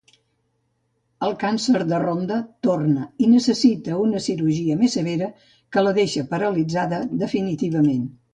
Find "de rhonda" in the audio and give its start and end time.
1.91-2.39